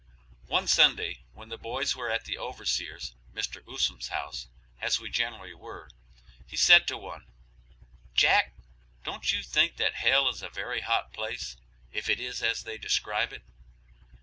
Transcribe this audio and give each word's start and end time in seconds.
One 0.47 0.67
Sunday 0.67 1.19
when 1.31 1.49
the 1.49 1.59
boys 1.59 1.95
were 1.95 2.09
at 2.09 2.25
the 2.25 2.35
overseer's, 2.35 3.13
Mr. 3.35 3.61
Usom's 3.71 4.07
house, 4.07 4.47
as 4.79 4.99
we 4.99 5.11
generally 5.11 5.53
were, 5.53 5.91
he 6.47 6.57
said 6.57 6.87
to 6.87 6.97
one, 6.97 7.27
"Jack, 8.15 8.51
don't 9.03 9.31
you 9.31 9.43
think 9.43 9.77
that 9.77 9.93
hell 9.93 10.27
is 10.27 10.41
a 10.41 10.49
very 10.49 10.81
hot 10.81 11.13
place, 11.13 11.55
if 11.91 12.09
it 12.09 12.19
is 12.19 12.41
as 12.41 12.63
they 12.63 12.79
describe 12.79 13.31
it?" 13.31 13.43